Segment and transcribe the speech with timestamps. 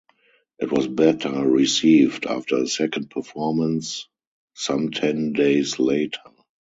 [0.57, 4.07] It was better received after a second performance
[4.55, 6.23] some ten days later.